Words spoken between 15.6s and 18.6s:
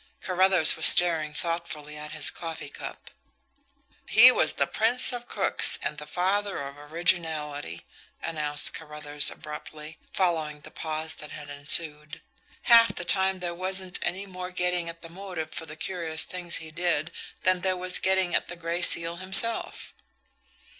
the curious things he did, than there was getting at the